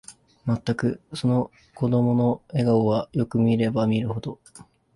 [0.45, 4.39] まったく、その子供の笑顔は、よく見れば見るほど、